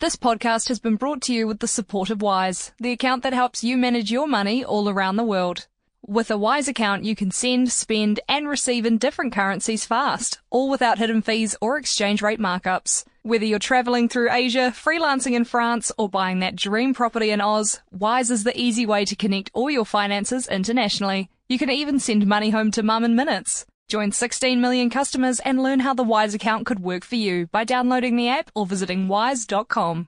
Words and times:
This 0.00 0.16
podcast 0.16 0.68
has 0.68 0.78
been 0.78 0.96
brought 0.96 1.20
to 1.24 1.34
you 1.34 1.46
with 1.46 1.58
the 1.58 1.68
support 1.68 2.08
of 2.08 2.22
Wise, 2.22 2.72
the 2.80 2.90
account 2.90 3.22
that 3.22 3.34
helps 3.34 3.62
you 3.62 3.76
manage 3.76 4.10
your 4.10 4.26
money 4.26 4.64
all 4.64 4.88
around 4.88 5.16
the 5.16 5.24
world. 5.24 5.66
With 6.06 6.30
a 6.30 6.38
Wise 6.38 6.68
account, 6.68 7.04
you 7.04 7.14
can 7.14 7.30
send, 7.30 7.70
spend, 7.70 8.18
and 8.26 8.48
receive 8.48 8.86
in 8.86 8.96
different 8.96 9.34
currencies 9.34 9.84
fast, 9.84 10.40
all 10.48 10.70
without 10.70 10.96
hidden 10.96 11.20
fees 11.20 11.54
or 11.60 11.76
exchange 11.76 12.22
rate 12.22 12.40
markups. 12.40 13.04
Whether 13.24 13.44
you're 13.44 13.58
traveling 13.58 14.08
through 14.08 14.32
Asia, 14.32 14.72
freelancing 14.74 15.32
in 15.32 15.44
France, 15.44 15.92
or 15.98 16.08
buying 16.08 16.38
that 16.38 16.56
dream 16.56 16.94
property 16.94 17.30
in 17.30 17.42
Oz, 17.42 17.82
Wise 17.90 18.30
is 18.30 18.44
the 18.44 18.58
easy 18.58 18.86
way 18.86 19.04
to 19.04 19.14
connect 19.14 19.50
all 19.52 19.70
your 19.70 19.84
finances 19.84 20.48
internationally. 20.48 21.28
You 21.46 21.58
can 21.58 21.68
even 21.68 21.98
send 21.98 22.26
money 22.26 22.48
home 22.48 22.70
to 22.70 22.82
mum 22.82 23.04
in 23.04 23.16
minutes. 23.16 23.66
Join 23.90 24.12
16 24.12 24.60
million 24.60 24.88
customers 24.88 25.40
and 25.40 25.60
learn 25.60 25.80
how 25.80 25.94
the 25.94 26.04
Wise 26.04 26.32
account 26.32 26.64
could 26.64 26.78
work 26.78 27.04
for 27.04 27.16
you 27.16 27.48
by 27.48 27.64
downloading 27.64 28.14
the 28.14 28.28
app 28.28 28.48
or 28.54 28.64
visiting 28.64 29.08
wise.com. 29.08 30.06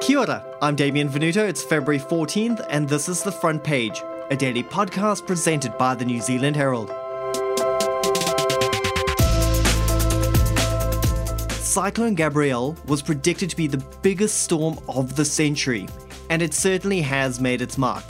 Kia 0.00 0.18
ora, 0.18 0.44
I'm 0.60 0.74
Damien 0.74 1.08
Venuto. 1.08 1.48
It's 1.48 1.62
February 1.62 2.00
14th, 2.00 2.66
and 2.68 2.88
this 2.88 3.08
is 3.08 3.22
The 3.22 3.30
Front 3.30 3.62
Page, 3.62 4.02
a 4.30 4.36
daily 4.36 4.64
podcast 4.64 5.24
presented 5.24 5.78
by 5.78 5.94
the 5.94 6.04
New 6.04 6.20
Zealand 6.20 6.56
Herald. 6.56 6.90
Cyclone 11.60 12.16
Gabrielle 12.16 12.76
was 12.86 13.00
predicted 13.00 13.50
to 13.50 13.56
be 13.56 13.68
the 13.68 13.84
biggest 14.02 14.42
storm 14.42 14.78
of 14.88 15.14
the 15.14 15.24
century, 15.24 15.86
and 16.30 16.42
it 16.42 16.54
certainly 16.54 17.00
has 17.00 17.40
made 17.40 17.62
its 17.62 17.78
mark. 17.78 18.04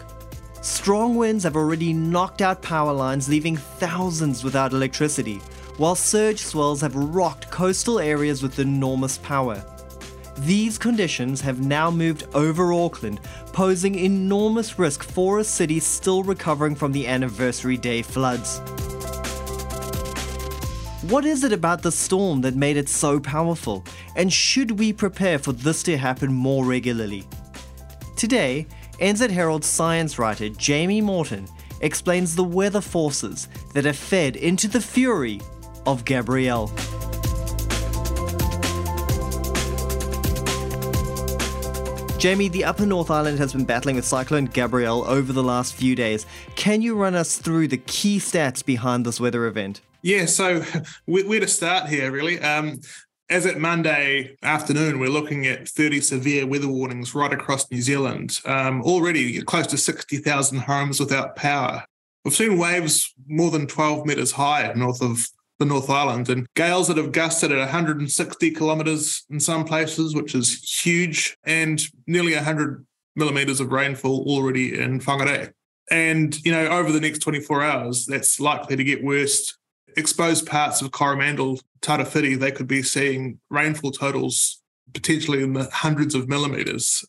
Strong 0.62 1.16
winds 1.16 1.44
have 1.44 1.56
already 1.56 1.92
knocked 1.92 2.42
out 2.42 2.60
power 2.60 2.92
lines, 2.92 3.28
leaving 3.28 3.56
thousands 3.56 4.42
without 4.42 4.72
electricity, 4.72 5.36
while 5.76 5.94
surge 5.94 6.40
swells 6.40 6.80
have 6.80 6.96
rocked 6.96 7.50
coastal 7.50 8.00
areas 8.00 8.42
with 8.42 8.58
enormous 8.58 9.18
power. 9.18 9.64
These 10.38 10.76
conditions 10.76 11.40
have 11.40 11.60
now 11.60 11.90
moved 11.90 12.26
over 12.34 12.72
Auckland, 12.72 13.20
posing 13.52 13.94
enormous 13.94 14.78
risk 14.78 15.02
for 15.02 15.38
a 15.38 15.44
city 15.44 15.80
still 15.80 16.22
recovering 16.22 16.74
from 16.74 16.92
the 16.92 17.06
anniversary 17.06 17.76
day 17.76 18.02
floods. 18.02 18.60
What 21.10 21.24
is 21.24 21.44
it 21.44 21.52
about 21.52 21.82
the 21.82 21.92
storm 21.92 22.40
that 22.40 22.56
made 22.56 22.76
it 22.76 22.88
so 22.88 23.20
powerful? 23.20 23.84
And 24.16 24.32
should 24.32 24.78
we 24.78 24.92
prepare 24.92 25.38
for 25.38 25.52
this 25.52 25.82
to 25.84 25.96
happen 25.96 26.32
more 26.32 26.64
regularly? 26.64 27.26
Today, 28.16 28.66
NZ 28.98 29.28
Herald 29.28 29.62
science 29.62 30.18
writer 30.18 30.48
Jamie 30.48 31.02
Morton 31.02 31.46
explains 31.82 32.34
the 32.34 32.42
weather 32.42 32.80
forces 32.80 33.46
that 33.74 33.84
have 33.84 33.98
fed 33.98 34.36
into 34.36 34.68
the 34.68 34.80
fury 34.80 35.38
of 35.84 36.06
Gabrielle. 36.06 36.68
Jamie, 42.18 42.48
the 42.48 42.64
Upper 42.64 42.86
North 42.86 43.10
Island 43.10 43.38
has 43.38 43.52
been 43.52 43.66
battling 43.66 43.96
with 43.96 44.06
Cyclone 44.06 44.46
Gabrielle 44.46 45.04
over 45.06 45.34
the 45.34 45.42
last 45.42 45.74
few 45.74 45.94
days. 45.94 46.24
Can 46.54 46.80
you 46.80 46.96
run 46.96 47.14
us 47.14 47.36
through 47.36 47.68
the 47.68 47.76
key 47.76 48.16
stats 48.18 48.64
behind 48.64 49.04
this 49.04 49.20
weather 49.20 49.44
event? 49.44 49.82
Yeah, 50.00 50.24
so 50.24 50.64
where 51.04 51.40
to 51.40 51.46
start 51.46 51.90
here, 51.90 52.10
really? 52.10 52.40
Um, 52.40 52.80
as 53.28 53.44
at 53.44 53.58
Monday 53.58 54.36
afternoon, 54.42 55.00
we're 55.00 55.08
looking 55.08 55.46
at 55.46 55.68
30 55.68 56.00
severe 56.00 56.46
weather 56.46 56.68
warnings 56.68 57.14
right 57.14 57.32
across 57.32 57.70
New 57.70 57.82
Zealand. 57.82 58.40
Um, 58.44 58.82
already 58.82 59.42
close 59.42 59.66
to 59.68 59.76
60,000 59.76 60.58
homes 60.58 61.00
without 61.00 61.34
power. 61.34 61.84
We've 62.24 62.34
seen 62.34 62.58
waves 62.58 63.12
more 63.26 63.50
than 63.50 63.66
12 63.66 64.06
metres 64.06 64.32
high 64.32 64.72
north 64.74 65.02
of 65.02 65.26
the 65.58 65.64
North 65.64 65.88
Island 65.90 66.28
and 66.28 66.46
gales 66.54 66.88
that 66.88 66.98
have 66.98 67.12
gusted 67.12 67.50
at 67.50 67.58
160 67.58 68.50
kilometres 68.52 69.24
in 69.30 69.40
some 69.40 69.64
places, 69.64 70.14
which 70.14 70.34
is 70.34 70.82
huge, 70.84 71.36
and 71.44 71.80
nearly 72.06 72.34
100 72.34 72.84
millimetres 73.16 73.60
of 73.60 73.72
rainfall 73.72 74.24
already 74.28 74.78
in 74.78 75.00
Whangarei. 75.00 75.50
And, 75.90 76.36
you 76.44 76.52
know, 76.52 76.66
over 76.66 76.92
the 76.92 77.00
next 77.00 77.20
24 77.20 77.62
hours, 77.62 78.06
that's 78.06 78.38
likely 78.38 78.76
to 78.76 78.84
get 78.84 79.02
worse 79.02 79.55
exposed 79.96 80.46
parts 80.46 80.82
of 80.82 80.92
Coromandel, 80.92 81.60
Tairāwhiti, 81.80 82.38
they 82.38 82.50
could 82.50 82.66
be 82.66 82.82
seeing 82.82 83.38
rainfall 83.50 83.92
totals 83.92 84.62
potentially 84.92 85.42
in 85.42 85.52
the 85.52 85.68
hundreds 85.72 86.14
of 86.14 86.28
millimetres. 86.28 87.04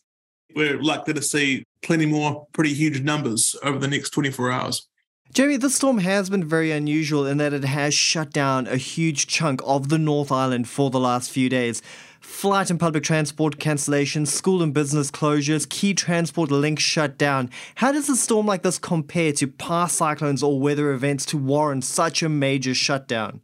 We're 0.54 0.80
likely 0.80 1.14
to 1.14 1.22
see 1.22 1.64
plenty 1.82 2.06
more 2.06 2.46
pretty 2.52 2.74
huge 2.74 3.02
numbers 3.02 3.54
over 3.62 3.78
the 3.78 3.88
next 3.88 4.10
24 4.10 4.50
hours. 4.50 4.88
Jamie, 5.32 5.58
this 5.58 5.76
storm 5.76 5.98
has 5.98 6.30
been 6.30 6.44
very 6.44 6.70
unusual 6.70 7.26
in 7.26 7.36
that 7.36 7.52
it 7.52 7.64
has 7.64 7.92
shut 7.92 8.30
down 8.30 8.66
a 8.66 8.76
huge 8.76 9.26
chunk 9.26 9.60
of 9.64 9.90
the 9.90 9.98
North 9.98 10.32
Island 10.32 10.68
for 10.68 10.90
the 10.90 10.98
last 10.98 11.30
few 11.30 11.50
days. 11.50 11.82
Flight 12.20 12.70
and 12.70 12.78
public 12.78 13.04
transport 13.04 13.58
cancellations, 13.58 14.28
school 14.28 14.62
and 14.62 14.74
business 14.74 15.10
closures, 15.10 15.68
key 15.68 15.94
transport 15.94 16.50
links 16.50 16.82
shut 16.82 17.18
down. 17.18 17.50
How 17.76 17.92
does 17.92 18.08
a 18.08 18.16
storm 18.16 18.46
like 18.46 18.62
this 18.62 18.78
compare 18.78 19.32
to 19.34 19.46
past 19.46 19.96
cyclones 19.96 20.42
or 20.42 20.60
weather 20.60 20.92
events 20.92 21.24
to 21.26 21.38
warrant 21.38 21.84
such 21.84 22.22
a 22.22 22.28
major 22.28 22.74
shutdown? 22.74 23.40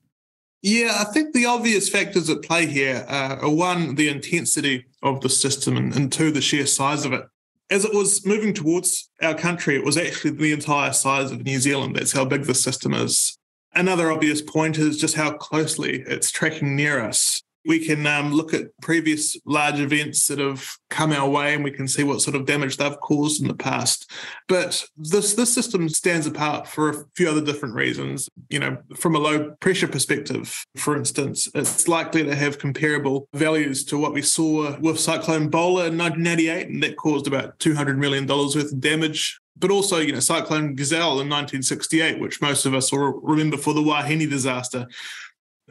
Yeah, 0.62 0.96
I 0.98 1.04
think 1.12 1.34
the 1.34 1.46
obvious 1.46 1.88
factors 1.88 2.30
at 2.30 2.42
play 2.42 2.66
here 2.66 3.04
uh, 3.08 3.36
are 3.42 3.50
one, 3.50 3.96
the 3.96 4.08
intensity 4.08 4.86
of 5.02 5.20
the 5.20 5.28
system, 5.28 5.76
and, 5.76 5.94
and 5.94 6.12
two, 6.12 6.30
the 6.30 6.40
sheer 6.40 6.66
size 6.66 7.04
of 7.04 7.12
it 7.12 7.26
as 7.70 7.84
it 7.84 7.94
was 7.94 8.24
moving 8.26 8.52
towards 8.52 9.10
our 9.22 9.34
country, 9.34 9.76
it 9.76 9.84
was 9.84 9.96
actually 9.96 10.32
the 10.32 10.52
entire 10.52 10.92
size 10.92 11.30
of 11.32 11.44
New 11.44 11.58
Zealand. 11.58 11.96
That's 11.96 12.12
how 12.12 12.24
big 12.24 12.44
the 12.44 12.54
system 12.54 12.94
is. 12.94 13.36
Another 13.74 14.12
obvious 14.12 14.40
point 14.42 14.78
is 14.78 14.98
just 14.98 15.16
how 15.16 15.32
closely 15.32 16.04
it's 16.06 16.30
tracking 16.30 16.76
near 16.76 17.00
us 17.00 17.42
we 17.66 17.84
can 17.84 18.06
um, 18.06 18.32
look 18.32 18.52
at 18.52 18.68
previous 18.80 19.36
large 19.44 19.80
events 19.80 20.26
that 20.26 20.38
have 20.38 20.68
come 20.90 21.12
our 21.12 21.28
way 21.28 21.54
and 21.54 21.64
we 21.64 21.70
can 21.70 21.88
see 21.88 22.04
what 22.04 22.20
sort 22.20 22.36
of 22.36 22.46
damage 22.46 22.76
they've 22.76 23.00
caused 23.00 23.40
in 23.40 23.48
the 23.48 23.54
past. 23.54 24.10
But 24.48 24.84
this 24.96 25.34
this 25.34 25.52
system 25.52 25.88
stands 25.88 26.26
apart 26.26 26.68
for 26.68 26.90
a 26.90 27.04
few 27.16 27.28
other 27.28 27.44
different 27.44 27.74
reasons. 27.74 28.28
You 28.50 28.60
know, 28.60 28.78
from 28.96 29.14
a 29.14 29.18
low 29.18 29.52
pressure 29.60 29.88
perspective, 29.88 30.64
for 30.76 30.96
instance, 30.96 31.48
it's 31.54 31.88
likely 31.88 32.24
to 32.24 32.34
have 32.34 32.58
comparable 32.58 33.28
values 33.34 33.84
to 33.86 33.98
what 33.98 34.12
we 34.12 34.22
saw 34.22 34.78
with 34.78 35.00
Cyclone 35.00 35.48
Bola 35.48 35.86
in 35.86 35.98
1988, 35.98 36.68
and 36.68 36.82
that 36.82 36.96
caused 36.96 37.26
about 37.26 37.58
$200 37.58 37.96
million 37.96 38.26
worth 38.26 38.56
of 38.56 38.80
damage 38.80 39.40
but 39.56 39.70
also, 39.70 39.98
you 39.98 40.12
know, 40.12 40.20
Cyclone 40.20 40.76
Giselle 40.76 41.20
in 41.20 41.28
1968, 41.28 42.18
which 42.18 42.40
most 42.40 42.66
of 42.66 42.74
us 42.74 42.90
will 42.90 43.20
remember 43.20 43.56
for 43.56 43.72
the 43.72 43.82
Wahine 43.82 44.28
disaster 44.28 44.86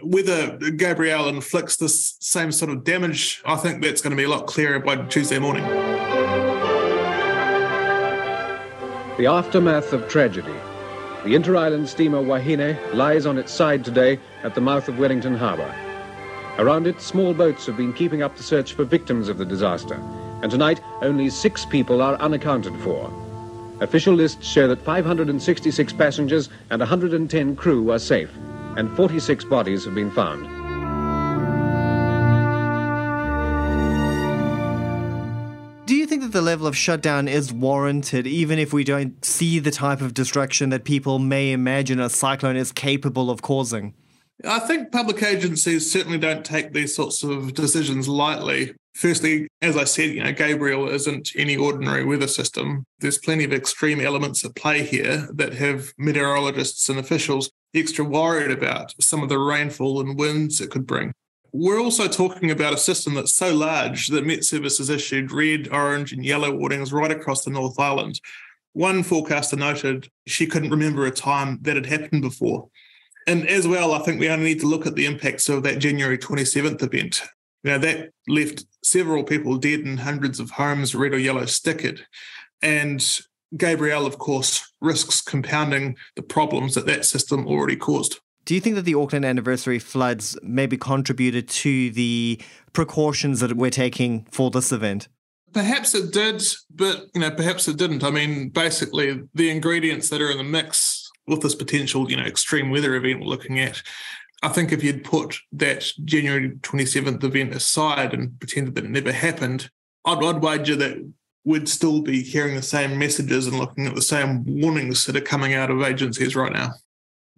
whether 0.02 0.58
Gabrielle 0.58 1.28
inflicts 1.28 1.78
this 1.78 2.18
same 2.20 2.52
sort 2.52 2.72
of 2.72 2.84
damage, 2.84 3.42
I 3.46 3.56
think 3.56 3.82
that's 3.82 4.02
going 4.02 4.12
to 4.12 4.18
be 4.18 4.24
a 4.24 4.30
lot 4.30 4.48
clearer 4.48 4.80
by 4.80 4.96
Tuesday 5.08 5.40
morning. 5.40 5.64
The 9.18 9.28
aftermath 9.28 9.94
of 9.94 10.08
tragedy. 10.10 10.56
The 11.24 11.36
inter-island 11.36 11.88
steamer 11.88 12.22
Wahine 12.22 12.78
lies 12.94 13.26
on 13.26 13.38
its 13.38 13.54
side 13.54 13.86
today 13.86 14.20
at 14.44 14.56
the 14.56 14.62
mouth 14.62 14.90
of 14.90 14.98
Wellington 14.98 15.36
Harbour. 15.36 15.74
Around 16.58 16.88
it, 16.88 17.00
small 17.00 17.34
boats 17.34 17.66
have 17.68 17.78
been 17.78 17.94
keeping 17.94 18.24
up 18.24 18.36
the 18.36 18.44
search 18.44 18.74
for 18.74 18.84
victims 18.84 19.30
of 19.30 19.38
the 19.38 19.46
disaster, 19.46 19.96
and 20.42 20.52
tonight 20.52 20.82
only 21.02 21.30
six 21.30 21.66
people 21.66 22.02
are 22.02 22.16
unaccounted 22.16 22.76
for. 22.82 23.12
Official 23.80 24.14
lists 24.14 24.46
show 24.46 24.68
that 24.68 24.84
566 24.84 25.94
passengers 25.94 26.50
and 26.70 26.80
110 26.80 27.56
crew 27.56 27.92
are 27.92 28.00
safe 28.00 28.32
and 28.78 28.96
46 28.96 29.46
bodies 29.46 29.86
have 29.86 29.96
been 29.96 30.12
found. 30.12 30.48
Do 35.86 35.96
you 35.96 36.08
think 36.08 36.22
that 36.22 36.32
the 36.32 36.42
level 36.42 36.66
of 36.66 36.78
shutdown 36.78 37.28
is 37.28 37.52
warranted, 37.52 38.26
even 38.26 38.58
if 38.58 38.72
we 38.72 38.84
don't 38.84 39.24
see 39.24 39.60
the 39.60 39.72
type 39.72 40.00
of 40.00 40.14
destruction 40.14 40.70
that 40.70 40.86
people 40.86 41.20
may 41.20 41.52
imagine 41.52 42.00
a 42.00 42.10
cyclone 42.10 42.56
is 42.56 42.72
capable 42.72 43.30
of 43.30 43.42
causing? 43.42 43.94
I 44.46 44.60
think 44.60 44.92
public 44.92 45.22
agencies 45.22 45.92
certainly 45.92 46.18
don't 46.18 46.46
take 46.46 46.74
these 46.74 46.96
sorts 46.96 47.24
of 47.24 47.54
decisions 47.54 48.08
lightly. 48.08 48.74
Firstly, 48.96 49.48
as 49.62 49.76
I 49.76 49.86
said, 49.86 50.12
you 50.12 50.24
know, 50.24 50.32
Gabrielle 50.32 50.88
isn't 50.88 51.32
any 51.36 51.58
ordinary 51.58 52.06
weather 52.06 52.28
system. 52.28 52.86
There's 53.00 53.18
plenty 53.18 53.44
of 53.44 53.54
extreme 53.54 54.00
elements 54.00 54.46
at 54.46 54.56
play 54.56 54.84
here 54.84 55.28
that 55.34 55.54
have 55.56 55.94
meteorologists 55.98 56.90
and 56.90 57.00
officials 57.00 57.50
extra 57.74 58.06
worried 58.06 58.52
about 58.52 58.94
some 59.00 59.24
of 59.24 59.30
the 59.30 59.40
rainfall 59.40 60.00
and 60.00 60.18
winds 60.18 60.62
it 60.62 60.72
could 60.72 60.86
bring. 60.86 61.14
We're 61.52 61.80
also 61.80 62.08
talking 62.08 62.50
about 62.50 62.74
a 62.74 62.78
system 62.78 63.14
that's 63.14 63.34
so 63.34 63.54
large 63.54 64.08
that 64.08 64.26
Met 64.26 64.44
Service 64.44 64.80
has 64.80 64.90
issued 64.90 65.32
red, 65.32 65.70
orange, 65.72 66.12
and 66.12 66.26
yellow 66.26 66.56
warnings 66.56 66.92
right 66.92 67.12
across 67.12 67.44
the 67.44 67.52
North 67.52 67.80
Island. 67.80 68.20
One 68.74 69.04
forecaster 69.04 69.56
noted 69.56 70.10
she 70.26 70.48
couldn't 70.48 70.72
remember 70.72 71.06
a 71.06 71.12
time 71.12 71.60
that 71.62 71.76
had 71.76 71.86
happened 71.86 72.24
before. 72.24 72.70
And 73.28 73.48
as 73.48 73.68
well, 73.68 73.94
I 73.94 74.00
think 74.00 74.20
we 74.20 74.30
only 74.30 74.46
need 74.46 74.62
to 74.62 74.68
look 74.68 74.88
at 74.88 74.96
the 74.96 75.06
impacts 75.06 75.48
of 75.48 75.64
that 75.64 75.80
January 75.80 76.18
27th 76.18 76.82
event. 76.82 77.22
Know, 77.64 77.78
that 77.78 78.10
left 78.28 78.66
several 78.84 79.24
people 79.24 79.58
dead 79.58 79.82
and 79.82 80.00
hundreds 80.00 80.42
of 80.42 80.52
homes 80.52 80.94
red 80.94 81.14
or 81.14 81.18
yellow 81.18 81.44
stickered. 81.44 82.02
And 82.62 83.02
Gabrielle, 83.58 84.06
of 84.06 84.18
course, 84.18 84.74
risks 84.82 85.22
compounding 85.22 85.96
the 86.16 86.22
problems 86.22 86.76
that 86.76 86.86
that 86.88 87.06
system 87.06 87.48
already 87.48 87.76
caused. 87.76 88.20
Do 88.46 88.54
you 88.54 88.60
think 88.60 88.76
that 88.76 88.82
the 88.82 88.96
Auckland 88.96 89.24
anniversary 89.24 89.80
floods 89.80 90.38
maybe 90.44 90.78
contributed 90.78 91.48
to 91.48 91.92
the 91.92 92.42
precautions 92.74 93.40
that 93.40 93.56
we're 93.56 93.70
taking 93.70 94.26
for 94.32 94.52
this 94.52 94.72
event? 94.72 95.08
Perhaps 95.54 95.96
it 95.96 96.12
did, 96.12 96.44
but 96.74 97.06
you 97.14 97.22
know, 97.22 97.32
perhaps 97.32 97.68
it 97.68 97.78
didn't. 97.78 98.04
I 98.04 98.10
mean, 98.10 98.50
basically, 98.50 99.22
the 99.34 99.50
ingredients 99.50 100.10
that 100.10 100.22
are 100.22 100.32
in 100.32 100.38
the 100.38 100.44
mix 100.44 101.10
with 101.28 101.42
this 101.42 101.56
potential, 101.56 102.10
you 102.10 102.18
know, 102.18 102.26
extreme 102.26 102.70
weather 102.70 102.96
event 102.96 103.22
we're 103.22 103.28
looking 103.28 103.60
at. 103.60 103.82
I 104.42 104.50
think 104.50 104.74
if 104.74 104.84
you'd 104.84 105.06
put 105.06 105.38
that 105.54 105.90
January 106.04 106.50
27th 106.50 107.24
event 107.24 107.56
aside 107.56 108.14
and 108.14 108.38
pretended 108.40 108.76
that 108.76 108.84
it 108.84 108.90
never 108.92 109.14
happened, 109.14 109.70
I'd, 110.04 110.22
I'd 110.22 110.42
wager 110.42 110.76
that 110.76 111.14
we'd 111.46 111.68
still 111.68 112.02
be 112.02 112.22
hearing 112.22 112.56
the 112.56 112.62
same 112.62 112.98
messages 112.98 113.48
and 113.48 113.58
looking 113.58 113.86
at 113.86 113.96
the 113.96 114.02
same 114.02 114.44
warnings 114.46 115.06
that 115.06 115.16
are 115.16 115.22
coming 115.22 115.54
out 115.54 115.70
of 115.70 115.82
agencies 115.82 116.36
right 116.36 116.54
now. 116.54 116.72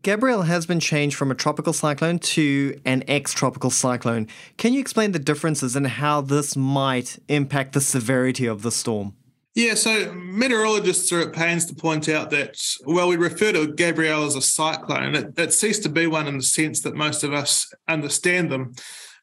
Gabrielle 0.04 0.44
has 0.44 0.68
been 0.68 0.80
changed 0.80 1.16
from 1.16 1.32
a 1.32 1.36
tropical 1.36 1.74
cyclone 1.74 2.20
to 2.20 2.80
an 2.86 3.04
ex 3.08 3.34
tropical 3.34 3.72
cyclone. 3.72 4.28
Can 4.58 4.72
you 4.72 4.80
explain 4.80 5.14
the 5.14 5.20
differences 5.20 5.76
and 5.76 5.88
how 5.88 6.22
this 6.22 6.56
might 6.56 7.18
impact 7.28 7.74
the 7.74 7.82
severity 7.82 8.46
of 8.46 8.62
the 8.62 8.72
storm? 8.72 9.16
Yeah, 9.56 9.74
so 9.74 10.14
meteorologists 10.14 11.12
are 11.12 11.22
at 11.22 11.34
pains 11.34 11.66
to 11.68 11.74
point 11.76 12.08
out 12.08 12.30
that, 12.32 12.62
while 12.84 13.08
we 13.08 13.16
refer 13.16 13.54
to 13.54 13.74
Gabrielle 13.74 14.26
as 14.26 14.36
a 14.36 14.42
cyclone. 14.42 15.16
It, 15.16 15.40
it 15.40 15.54
ceased 15.54 15.82
to 15.84 15.90
be 15.90 16.06
one 16.08 16.28
in 16.28 16.38
the 16.38 16.44
sense 16.44 16.82
that 16.82 16.94
most 16.94 17.24
of 17.24 17.34
us 17.34 17.74
understand 17.88 18.52
them 18.52 18.76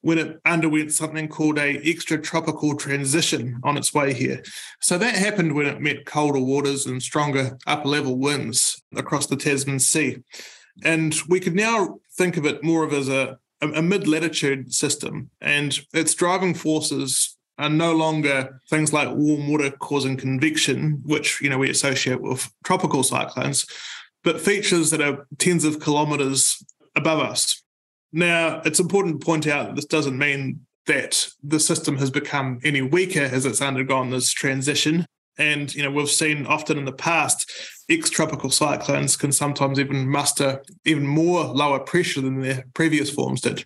when 0.03 0.19
it 0.19 0.41
underwent 0.45 0.93
something 0.93 1.29
called 1.29 1.59
a 1.59 1.81
extratropical 1.81 2.79
transition 2.79 3.59
on 3.63 3.77
its 3.77 3.95
way 3.95 4.13
here. 4.13 4.43
So 4.81 4.99
that 4.99 5.15
happened 5.15 5.55
when 5.55 5.67
it 5.67 5.81
met 5.81 6.05
colder 6.05 6.41
waters 6.41 6.87
and 6.87 7.03
stronger 7.03 7.57
upper 7.67 7.89
level 7.89 8.19
winds 8.19 8.83
across 8.95 9.27
the 9.27 9.37
Tasman 9.37 9.79
Sea. 9.79 10.19
And 10.85 11.15
we 11.29 11.41
could 11.41 11.55
now 11.55 12.01
think 12.13 12.37
of 12.37 12.45
it 12.45 12.63
more 12.63 12.85
of 12.85 12.93
as 12.93 13.09
a, 13.09 13.39
a 13.61 13.83
mid 13.83 14.09
latitude 14.09 14.75
system, 14.75 15.31
and 15.41 15.79
its 15.93 16.15
driving 16.15 16.55
forces 16.55 17.37
are 17.59 17.69
no 17.69 17.95
longer 17.95 18.61
things 18.69 18.93
like 18.93 19.09
warm 19.11 19.49
water 19.49 19.71
causing 19.71 20.17
convection, 20.17 21.01
which 21.05 21.41
you 21.41 21.49
know 21.49 21.59
we 21.59 21.71
associate 21.71 22.21
with 22.21 22.51
tropical 22.65 23.03
cyclones, 23.03 23.67
but 24.25 24.41
features 24.41 24.91
that 24.91 25.01
are 25.01 25.27
tens 25.39 25.65
of 25.65 25.79
kilometers 25.79 26.65
above 26.97 27.21
us. 27.21 27.62
Now, 28.13 28.61
it's 28.65 28.81
important 28.81 29.21
to 29.21 29.25
point 29.25 29.47
out 29.47 29.69
that 29.69 29.77
this 29.77 29.87
doesn't 29.87 30.19
mean 30.19 30.67
that 30.87 31.29
the 31.43 31.61
system 31.61 31.97
has 31.99 32.11
become 32.11 32.59
any 32.65 32.83
weaker 32.83 33.23
as 33.23 33.47
it's 33.47 33.63
undergone 33.63 34.11
this 34.11 34.33
transition. 34.33 35.07
And 35.39 35.75
you 35.75 35.83
know, 35.83 35.91
we've 35.91 36.11
seen 36.11 36.47
often 36.47 36.77
in 36.77 36.85
the 36.85 36.93
past, 36.93 37.51
ex-tropical 37.89 38.51
cyclones 38.51 39.17
can 39.17 39.33
sometimes 39.33 39.79
even 39.79 40.09
muster 40.09 40.63
even 40.85 41.07
more 41.07 41.45
lower 41.45 41.79
pressure 41.79 42.21
than 42.21 42.41
their 42.41 42.65
previous 42.75 43.11
forms 43.11 43.41
did. 43.41 43.65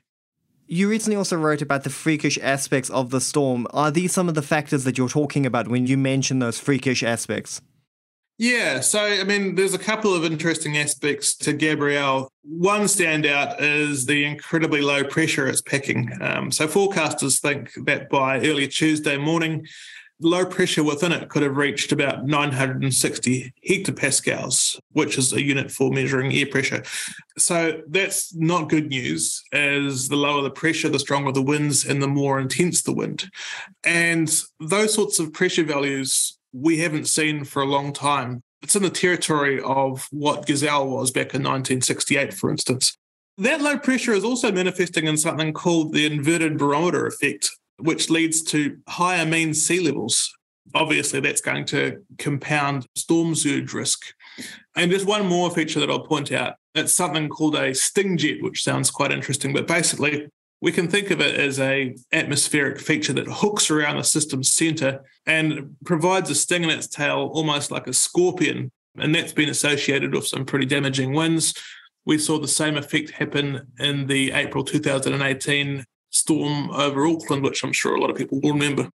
You 0.68 0.88
recently 0.88 1.16
also 1.16 1.36
wrote 1.36 1.62
about 1.62 1.84
the 1.84 1.90
freakish 1.90 2.38
aspects 2.42 2.90
of 2.90 3.10
the 3.10 3.20
storm. 3.20 3.66
Are 3.70 3.90
these 3.90 4.12
some 4.12 4.28
of 4.28 4.34
the 4.34 4.42
factors 4.42 4.84
that 4.84 4.98
you're 4.98 5.08
talking 5.08 5.46
about 5.46 5.68
when 5.68 5.86
you 5.86 5.96
mention 5.96 6.40
those 6.40 6.58
freakish 6.58 7.02
aspects? 7.02 7.60
Yeah, 8.38 8.80
so 8.80 9.00
I 9.00 9.24
mean, 9.24 9.54
there's 9.54 9.72
a 9.72 9.78
couple 9.78 10.14
of 10.14 10.24
interesting 10.24 10.76
aspects 10.76 11.34
to 11.36 11.54
Gabrielle. 11.54 12.30
One 12.42 12.82
standout 12.82 13.56
is 13.60 14.04
the 14.04 14.26
incredibly 14.26 14.82
low 14.82 15.04
pressure 15.04 15.46
it's 15.46 15.62
packing. 15.62 16.10
Um, 16.20 16.52
so 16.52 16.68
forecasters 16.68 17.40
think 17.40 17.72
that 17.86 18.10
by 18.10 18.40
early 18.40 18.68
Tuesday 18.68 19.16
morning, 19.16 19.66
low 20.20 20.44
pressure 20.44 20.84
within 20.84 21.12
it 21.12 21.30
could 21.30 21.42
have 21.42 21.56
reached 21.56 21.92
about 21.92 22.26
960 22.26 23.54
hectopascals, 23.68 24.78
which 24.92 25.16
is 25.16 25.32
a 25.32 25.42
unit 25.42 25.70
for 25.70 25.90
measuring 25.90 26.32
air 26.32 26.46
pressure. 26.46 26.82
So 27.38 27.80
that's 27.88 28.34
not 28.34 28.68
good 28.68 28.88
news, 28.88 29.42
as 29.52 30.08
the 30.08 30.16
lower 30.16 30.42
the 30.42 30.50
pressure, 30.50 30.90
the 30.90 30.98
stronger 30.98 31.32
the 31.32 31.42
winds 31.42 31.86
and 31.86 32.02
the 32.02 32.08
more 32.08 32.38
intense 32.38 32.82
the 32.82 32.94
wind. 32.94 33.30
And 33.84 34.28
those 34.60 34.92
sorts 34.92 35.18
of 35.18 35.32
pressure 35.32 35.64
values 35.64 36.35
we 36.60 36.78
haven't 36.78 37.06
seen 37.06 37.44
for 37.44 37.62
a 37.62 37.66
long 37.66 37.92
time. 37.92 38.42
It's 38.62 38.76
in 38.76 38.82
the 38.82 38.90
territory 38.90 39.60
of 39.60 40.08
what 40.10 40.46
Giselle 40.48 40.88
was 40.88 41.10
back 41.10 41.34
in 41.34 41.42
1968, 41.42 42.32
for 42.32 42.50
instance. 42.50 42.96
That 43.38 43.60
low 43.60 43.78
pressure 43.78 44.14
is 44.14 44.24
also 44.24 44.50
manifesting 44.50 45.06
in 45.06 45.18
something 45.18 45.52
called 45.52 45.92
the 45.92 46.06
inverted 46.06 46.56
barometer 46.56 47.06
effect, 47.06 47.50
which 47.78 48.08
leads 48.08 48.42
to 48.44 48.78
higher 48.88 49.26
mean 49.26 49.52
sea 49.52 49.80
levels. 49.80 50.32
Obviously, 50.74 51.20
that's 51.20 51.42
going 51.42 51.66
to 51.66 52.02
compound 52.18 52.86
storm 52.96 53.34
surge 53.34 53.72
risk. 53.74 54.02
And 54.74 54.90
there's 54.90 55.04
one 55.04 55.26
more 55.26 55.50
feature 55.50 55.80
that 55.80 55.90
I'll 55.90 56.06
point 56.06 56.32
out. 56.32 56.54
It's 56.74 56.92
something 56.92 57.28
called 57.28 57.56
a 57.56 57.74
sting 57.74 58.16
jet, 58.16 58.42
which 58.42 58.64
sounds 58.64 58.90
quite 58.90 59.12
interesting, 59.12 59.52
but 59.52 59.66
basically 59.66 60.28
we 60.66 60.72
can 60.72 60.88
think 60.88 61.12
of 61.12 61.20
it 61.20 61.36
as 61.36 61.60
a 61.60 61.94
atmospheric 62.10 62.80
feature 62.80 63.12
that 63.12 63.28
hooks 63.28 63.70
around 63.70 63.98
the 63.98 64.02
system's 64.02 64.50
center 64.50 65.00
and 65.24 65.76
provides 65.84 66.28
a 66.28 66.34
sting 66.34 66.64
in 66.64 66.70
its 66.70 66.88
tail 66.88 67.30
almost 67.34 67.70
like 67.70 67.86
a 67.86 67.92
scorpion. 67.92 68.72
And 68.98 69.14
that's 69.14 69.32
been 69.32 69.48
associated 69.48 70.12
with 70.12 70.26
some 70.26 70.44
pretty 70.44 70.66
damaging 70.66 71.12
winds. 71.12 71.54
We 72.04 72.18
saw 72.18 72.40
the 72.40 72.48
same 72.48 72.76
effect 72.76 73.10
happen 73.10 73.68
in 73.78 74.08
the 74.08 74.32
april 74.32 74.64
2018 74.64 75.84
storm 76.10 76.70
over 76.70 77.06
auckland 77.06 77.44
which 77.44 77.62
i'm 77.62 77.72
sure 77.72 77.94
a 77.94 78.00
lot 78.00 78.10
of 78.10 78.16
people 78.16 78.40
will 78.40 78.52
remember. 78.52 78.90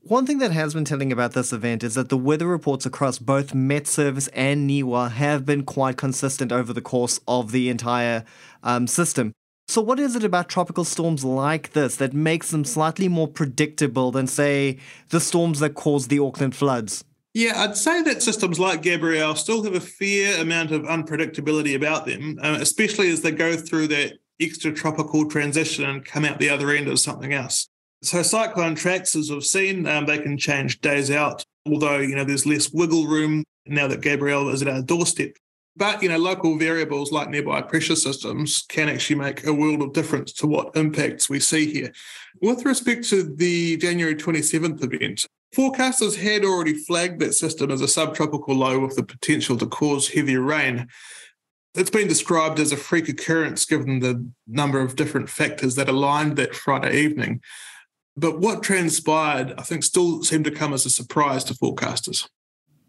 One 0.00 0.26
thing 0.26 0.38
that 0.38 0.50
has 0.50 0.74
been 0.74 0.84
telling 0.84 1.12
about 1.12 1.34
this 1.34 1.52
event 1.52 1.84
is 1.84 1.94
that 1.94 2.08
the 2.08 2.18
weather 2.18 2.48
reports 2.48 2.84
across 2.84 3.20
both 3.20 3.54
Met 3.54 3.86
Service 3.86 4.26
and 4.28 4.68
NIWA 4.68 5.12
have 5.12 5.46
been 5.46 5.62
quite 5.62 5.96
consistent 5.96 6.50
over 6.50 6.72
the 6.72 6.80
course 6.80 7.20
of 7.28 7.52
the 7.52 7.68
entire 7.68 8.24
um, 8.64 8.88
system. 8.88 9.32
So, 9.68 9.80
what 9.80 9.98
is 9.98 10.16
it 10.16 10.24
about 10.24 10.48
tropical 10.48 10.84
storms 10.84 11.24
like 11.24 11.72
this 11.72 11.96
that 11.96 12.12
makes 12.12 12.50
them 12.50 12.64
slightly 12.64 13.08
more 13.08 13.28
predictable 13.28 14.10
than, 14.10 14.26
say, 14.26 14.78
the 15.08 15.20
storms 15.20 15.60
that 15.60 15.74
caused 15.74 16.10
the 16.10 16.18
Auckland 16.18 16.54
floods? 16.54 17.04
Yeah, 17.34 17.62
I'd 17.62 17.76
say 17.76 18.02
that 18.02 18.22
systems 18.22 18.60
like 18.60 18.82
Gabrielle 18.82 19.34
still 19.34 19.62
have 19.62 19.74
a 19.74 19.80
fair 19.80 20.42
amount 20.42 20.70
of 20.72 20.82
unpredictability 20.82 21.74
about 21.74 22.04
them, 22.04 22.38
uh, 22.42 22.58
especially 22.60 23.10
as 23.10 23.22
they 23.22 23.30
go 23.30 23.56
through 23.56 23.88
that 23.88 24.18
extratropical 24.40 25.30
transition 25.30 25.84
and 25.84 26.04
come 26.04 26.26
out 26.26 26.38
the 26.38 26.50
other 26.50 26.70
end 26.70 26.88
as 26.88 27.02
something 27.02 27.32
else. 27.32 27.68
So 28.02 28.22
cyclone 28.22 28.74
tracks, 28.74 29.16
as 29.16 29.30
we've 29.30 29.44
seen, 29.44 29.86
um, 29.86 30.04
they 30.04 30.18
can 30.18 30.36
change 30.36 30.80
days 30.80 31.10
out, 31.10 31.44
although 31.64 31.98
you 31.98 32.14
know 32.14 32.24
there's 32.24 32.44
less 32.44 32.70
wiggle 32.72 33.06
room 33.06 33.44
now 33.64 33.86
that 33.86 34.02
Gabrielle 34.02 34.50
is 34.50 34.60
at 34.60 34.68
our 34.68 34.82
doorstep. 34.82 35.36
But 35.76 36.02
you 36.02 36.08
know, 36.08 36.18
local 36.18 36.58
variables 36.58 37.12
like 37.12 37.30
nearby 37.30 37.62
pressure 37.62 37.96
systems 37.96 38.64
can 38.68 38.88
actually 38.88 39.16
make 39.16 39.46
a 39.46 39.54
world 39.54 39.82
of 39.82 39.92
difference 39.92 40.32
to 40.34 40.46
what 40.46 40.76
impacts 40.76 41.30
we 41.30 41.40
see 41.40 41.72
here. 41.72 41.92
With 42.40 42.64
respect 42.64 43.08
to 43.08 43.22
the 43.22 43.78
January 43.78 44.14
27th 44.14 44.82
event, 44.84 45.26
forecasters 45.56 46.16
had 46.16 46.44
already 46.44 46.74
flagged 46.74 47.20
that 47.20 47.34
system 47.34 47.70
as 47.70 47.80
a 47.80 47.88
subtropical 47.88 48.54
low 48.54 48.80
with 48.80 48.96
the 48.96 49.02
potential 49.02 49.56
to 49.58 49.66
cause 49.66 50.08
heavy 50.08 50.36
rain. 50.36 50.88
It's 51.74 51.90
been 51.90 52.08
described 52.08 52.60
as 52.60 52.72
a 52.72 52.76
freak 52.76 53.08
occurrence 53.08 53.64
given 53.64 54.00
the 54.00 54.30
number 54.46 54.80
of 54.80 54.94
different 54.94 55.30
factors 55.30 55.74
that 55.76 55.88
aligned 55.88 56.36
that 56.36 56.54
Friday 56.54 57.00
evening. 57.00 57.40
But 58.14 58.40
what 58.40 58.62
transpired, 58.62 59.54
I 59.56 59.62
think, 59.62 59.84
still 59.84 60.22
seemed 60.22 60.44
to 60.44 60.50
come 60.50 60.74
as 60.74 60.84
a 60.84 60.90
surprise 60.90 61.44
to 61.44 61.54
forecasters. 61.54 62.28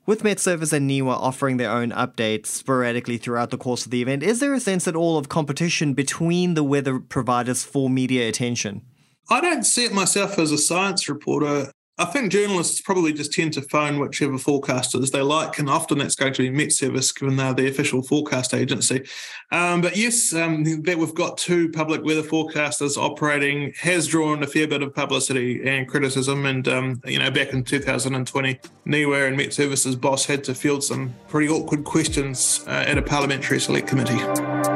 With 0.06 0.22
Met 0.22 0.38
Service 0.38 0.74
and 0.74 0.90
NIWA 0.90 1.14
offering 1.14 1.56
their 1.56 1.72
own 1.72 1.92
updates 1.92 2.48
sporadically 2.48 3.18
throughout 3.18 3.52
the 3.52 3.58
course 3.58 3.86
of 3.86 3.92
the 3.92 4.02
event, 4.02 4.22
is 4.22 4.42
there 4.42 4.54
a 4.54 4.60
sense 4.60 4.86
at 4.86 4.98
all 4.98 5.18
of 5.18 5.30
competition 5.30 5.94
between 5.94 6.56
the 6.56 6.64
weather 6.64 7.00
providers 7.00 7.64
for 7.64 7.90
media 7.90 8.28
attention? 8.28 8.82
I 9.30 9.40
don't 9.40 9.64
see 9.64 9.86
it 9.86 9.94
myself 9.94 10.38
as 10.38 10.52
a 10.52 10.58
science 10.58 11.08
reporter. 11.08 11.72
I 12.00 12.06
think 12.06 12.32
journalists 12.32 12.82
probably 12.82 13.14
just 13.14 13.34
tend 13.34 13.54
to 13.54 13.62
phone 13.62 14.00
whichever 14.00 14.34
forecasters 14.34 15.12
they 15.12 15.22
like, 15.22 15.60
and 15.60 15.70
often 15.70 16.00
that's 16.00 16.16
going 16.16 16.34
to 16.34 16.42
be 16.42 16.50
Met 16.50 16.72
Service, 16.72 17.12
given 17.12 17.36
they're 17.36 17.54
the 17.54 17.68
official 17.68 18.02
forecast 18.02 18.56
agency. 18.56 19.04
Um, 19.52 19.82
but 19.82 19.96
yes, 19.96 20.34
um, 20.34 20.64
that 20.84 20.98
we've 20.98 21.14
got 21.14 21.38
two 21.38 21.70
public 21.70 22.04
weather 22.04 22.24
forecasters 22.24 22.98
operating 22.98 23.74
has 23.80 24.08
drawn 24.08 24.42
a 24.42 24.48
fair 24.48 24.68
bit 24.68 24.82
of 24.82 24.96
publicity 24.96 25.62
and 25.70 25.88
criticism. 25.88 26.48
And 26.48 26.68
um, 26.68 27.02
you 27.06 27.20
know, 27.20 27.30
back 27.30 27.54
in 27.54 27.64
2020, 27.64 28.60
NIWA 28.88 29.28
and 29.28 29.38
Met 29.38 29.54
Service's 29.54 29.96
boss 29.96 30.26
had 30.26 30.44
to 30.46 30.56
field 30.56 30.84
some 30.84 31.14
pretty 31.28 31.48
awkward 31.48 31.84
questions 31.84 32.64
uh, 32.66 32.86
at 32.88 32.98
a 32.98 33.04
parliamentary 33.04 33.60
select 33.60 33.88
committee. 33.88 34.73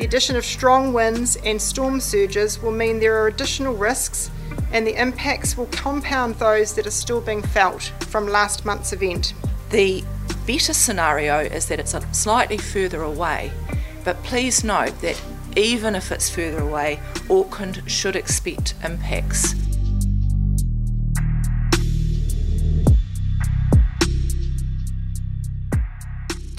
The 0.00 0.06
addition 0.06 0.34
of 0.36 0.46
strong 0.46 0.94
winds 0.94 1.36
and 1.44 1.60
storm 1.60 2.00
surges 2.00 2.62
will 2.62 2.72
mean 2.72 3.00
there 3.00 3.22
are 3.22 3.26
additional 3.26 3.74
risks 3.74 4.30
and 4.72 4.86
the 4.86 4.98
impacts 4.98 5.58
will 5.58 5.66
compound 5.66 6.36
those 6.36 6.72
that 6.76 6.86
are 6.86 6.90
still 6.90 7.20
being 7.20 7.42
felt 7.42 7.92
from 8.08 8.26
last 8.26 8.64
month's 8.64 8.94
event. 8.94 9.34
The 9.68 10.02
better 10.46 10.72
scenario 10.72 11.40
is 11.40 11.66
that 11.66 11.78
it's 11.78 11.94
slightly 12.12 12.56
further 12.56 13.02
away, 13.02 13.52
but 14.02 14.16
please 14.22 14.64
note 14.64 14.98
that 15.02 15.20
even 15.54 15.94
if 15.94 16.10
it's 16.10 16.30
further 16.30 16.60
away, 16.60 16.98
Auckland 17.28 17.82
should 17.86 18.16
expect 18.16 18.72
impacts. 18.82 19.54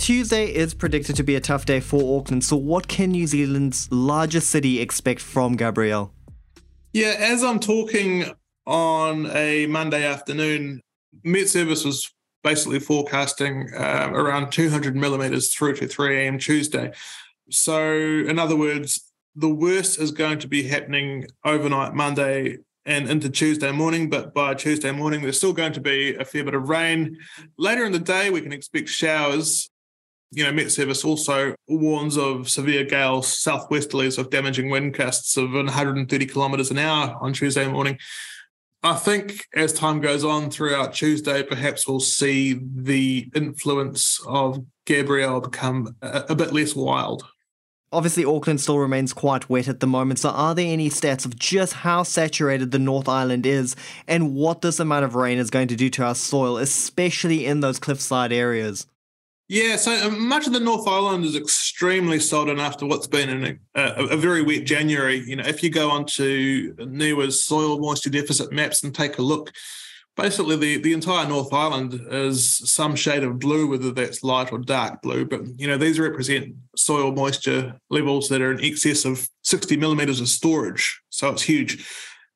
Tuesday 0.02 0.48
is 0.48 0.74
predicted 0.74 1.16
to 1.16 1.22
be 1.22 1.36
a 1.36 1.40
tough 1.40 1.66
day 1.66 1.80
for 1.80 2.18
Auckland, 2.18 2.44
so 2.44 2.56
what 2.56 2.88
can 2.88 3.12
New 3.12 3.28
Zealand's 3.28 3.88
largest 3.92 4.50
city 4.50 4.82
expect 4.82 5.22
from 5.22 5.56
Gabrielle? 5.56 6.12
Yeah, 6.92 7.14
as 7.20 7.44
I'm 7.44 7.60
talking 7.60 8.26
on 8.66 9.28
a 9.28 9.68
Monday 9.68 10.04
afternoon, 10.04 10.82
Met 11.24 11.50
Service 11.50 11.86
was 11.86 12.12
basically 12.44 12.80
forecasting 12.80 13.70
uh, 13.78 14.10
around 14.12 14.52
200 14.52 14.96
millimeters 14.96 15.54
through 15.54 15.76
to 15.76 15.88
3 15.88 16.18
a.m. 16.18 16.40
Tuesday. 16.40 16.94
So, 17.52 17.92
in 17.92 18.40
other 18.40 18.56
words, 18.56 19.12
the 19.36 19.54
worst 19.54 20.00
is 20.00 20.10
going 20.10 20.40
to 20.40 20.48
be 20.48 20.64
happening 20.64 21.28
overnight 21.46 21.94
Monday 21.94 22.58
and 22.86 23.08
into 23.08 23.30
Tuesday 23.30 23.72
morning, 23.72 24.10
but 24.10 24.34
by 24.34 24.56
Tuesday 24.56 24.92
morning, 24.92 25.22
there's 25.22 25.38
still 25.38 25.54
going 25.54 25.74
to 25.74 25.80
be 25.80 26.16
a 26.16 26.26
fair 26.26 26.44
bit 26.44 26.56
of 26.56 26.70
rain. 26.70 27.20
Later 27.60 27.86
in 27.86 27.92
the 27.92 28.00
day, 28.00 28.32
we 28.32 28.42
can 28.42 28.52
expect 28.52 28.90
showers. 28.90 29.71
You 30.34 30.46
know, 30.46 30.52
Met 30.54 30.72
Service 30.72 31.04
also 31.04 31.56
warns 31.68 32.18
of 32.18 32.50
severe 32.50 32.86
gales, 32.86 33.28
southwesterlies 33.28 34.18
of 34.18 34.30
damaging 34.30 34.70
wind 34.70 34.94
gusts 34.94 35.36
of 35.36 35.52
130 35.52 36.26
kilometres 36.26 36.72
an 36.72 36.78
hour 36.78 37.18
on 37.20 37.34
Tuesday 37.34 37.68
morning. 37.68 37.98
I 38.84 38.96
think 38.96 39.46
as 39.54 39.74
time 39.74 40.02
goes 40.02 40.24
on 40.24 40.50
throughout 40.50 40.94
Tuesday, 40.94 41.44
perhaps 41.44 41.88
we'll 41.88 42.00
see 42.00 42.60
the 42.76 43.30
influence 43.36 44.20
of 44.26 44.66
Gabrielle 44.86 45.42
become 45.42 45.96
a, 46.02 46.26
a 46.30 46.36
bit 46.36 46.52
less 46.52 46.76
wild. 46.76 47.24
Obviously, 47.94 48.24
Auckland 48.24 48.62
still 48.62 48.80
remains 48.80 49.12
quite 49.12 49.50
wet 49.50 49.68
at 49.68 49.82
the 49.82 49.88
moment, 49.88 50.20
so 50.20 50.30
are 50.30 50.56
there 50.56 50.72
any 50.72 50.90
stats 50.90 51.26
of 51.26 51.38
just 51.38 51.74
how 51.74 52.04
saturated 52.04 52.72
the 52.72 52.80
North 52.80 53.10
Island 53.10 53.46
is 53.46 53.76
and 54.08 54.34
what 54.34 54.62
this 54.62 54.80
amount 54.80 55.04
of 55.04 55.14
rain 55.14 55.38
is 55.38 55.50
going 55.50 55.68
to 55.68 55.76
do 55.76 55.90
to 55.90 56.04
our 56.06 56.16
soil, 56.16 56.58
especially 56.58 57.46
in 57.46 57.60
those 57.60 57.80
cliffside 57.80 58.32
areas? 58.32 58.88
Yeah, 59.52 59.76
so 59.76 59.92
uh, 59.92 60.10
much 60.12 60.48
of 60.48 60.54
the 60.54 60.62
North 60.62 60.88
Island 60.88 61.26
is 61.26 61.36
extremely 61.36 62.22
sodden 62.22 62.58
after 62.58 62.86
what's 62.86 63.06
been 63.06 63.28
in 63.28 63.60
a, 63.76 64.06
a, 64.06 64.16
very 64.16 64.42
wet 64.42 64.64
January. 64.64 65.22
You 65.28 65.36
know, 65.36 65.44
if 65.46 65.62
you 65.62 65.70
go 65.70 65.92
onto 65.92 66.74
NIWA's 66.76 67.44
soil 67.44 67.78
moisture 67.78 68.10
deficit 68.10 68.54
maps 68.54 68.82
and 68.82 68.96
take 68.96 69.18
a 69.18 69.22
look, 69.22 69.52
basically 70.16 70.56
the, 70.56 70.78
the 70.78 70.94
entire 70.94 71.28
North 71.28 71.52
Island 71.52 72.00
is 72.10 72.62
some 72.72 72.96
shade 72.96 73.24
of 73.24 73.40
blue, 73.40 73.68
whether 73.68 73.92
that's 73.92 74.24
light 74.24 74.54
or 74.54 74.58
dark 74.58 75.02
blue. 75.02 75.26
But, 75.26 75.42
you 75.60 75.68
know, 75.68 75.76
these 75.76 76.00
represent 76.00 76.56
soil 76.78 77.12
moisture 77.12 77.78
levels 77.90 78.30
that 78.30 78.42
are 78.42 78.54
in 78.54 78.64
excess 78.64 79.04
of 79.04 79.28
60 79.42 79.76
millimeters 79.76 80.22
of 80.22 80.30
storage. 80.30 81.02
So 81.10 81.28
it's 81.28 81.44
huge. 81.44 81.86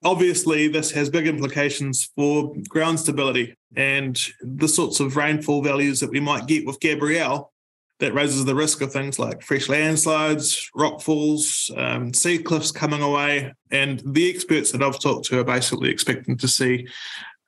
Obviously, 0.03 0.67
this 0.67 0.91
has 0.91 1.09
big 1.09 1.27
implications 1.27 2.09
for 2.13 2.53
ground 2.67 2.99
stability 2.99 3.55
and 3.75 4.19
the 4.41 4.67
sorts 4.67 4.99
of 4.99 5.15
rainfall 5.15 5.61
values 5.61 5.99
that 5.99 6.11
we 6.11 6.19
might 6.19 6.47
get 6.47 6.65
with 6.65 6.79
Gabrielle. 6.79 7.51
That 7.99 8.13
raises 8.13 8.43
the 8.43 8.55
risk 8.55 8.81
of 8.81 8.91
things 8.91 9.17
like 9.19 9.41
fresh 9.41 9.69
landslides, 9.69 10.69
rockfalls, 10.75 11.71
um, 11.77 12.13
sea 12.13 12.37
cliffs 12.37 12.69
coming 12.69 13.01
away. 13.01 13.53
And 13.71 14.03
the 14.05 14.29
experts 14.29 14.73
that 14.73 14.83
I've 14.83 14.99
talked 14.99 15.27
to 15.27 15.39
are 15.39 15.45
basically 15.45 15.91
expecting 15.91 16.35
to 16.39 16.47
see 16.49 16.89